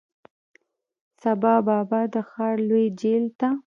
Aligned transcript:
سبا 1.21 1.53
بابا 1.67 1.99
د 2.13 2.15
ښار 2.29 2.55
لوی 2.69 2.85
جیل 2.99 3.25
ته، 3.39 3.49